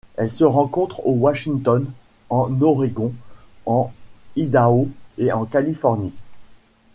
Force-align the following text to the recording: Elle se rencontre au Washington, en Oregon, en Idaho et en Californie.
Elle 0.17 0.31
se 0.31 0.43
rencontre 0.43 1.05
au 1.05 1.11
Washington, 1.11 1.85
en 2.31 2.59
Oregon, 2.63 3.13
en 3.67 3.93
Idaho 4.35 4.87
et 5.19 5.31
en 5.31 5.45
Californie. 5.45 6.13